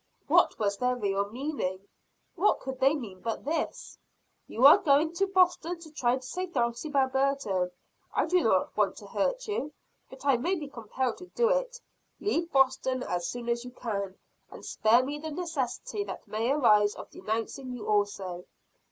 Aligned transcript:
What 0.25 0.57
was 0.57 0.77
their 0.77 0.95
real 0.95 1.29
meaning? 1.29 1.87
What 2.33 2.59
could 2.59 2.79
they 2.79 2.95
mean 2.95 3.21
but 3.21 3.45
this? 3.45 3.99
"You 4.47 4.65
are 4.65 4.79
going 4.79 5.13
to 5.13 5.27
Boston 5.27 5.77
to 5.79 5.91
try 5.91 6.15
to 6.15 6.21
save 6.23 6.53
Dulcibel 6.53 7.05
Burton. 7.11 7.69
I 8.11 8.25
do 8.25 8.41
not 8.41 8.75
want 8.75 8.95
to 8.95 9.05
hurt 9.05 9.47
you; 9.47 9.71
but 10.09 10.25
I 10.25 10.37
may 10.37 10.55
be 10.55 10.69
compelled 10.69 11.19
to 11.19 11.27
do 11.27 11.49
it. 11.49 11.79
Leave 12.19 12.51
Boston 12.51 13.03
as 13.03 13.27
soon 13.27 13.47
as 13.47 13.63
you 13.63 13.69
can, 13.69 14.17
and 14.49 14.65
spare 14.65 15.05
me 15.05 15.19
the 15.19 15.29
necessity 15.29 16.03
that 16.05 16.27
may 16.27 16.49
arise 16.49 16.95
of 16.95 17.11
denouncing 17.11 17.71
you 17.71 17.87
also. 17.87 18.45